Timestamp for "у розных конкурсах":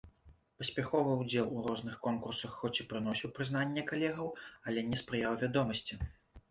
1.59-2.57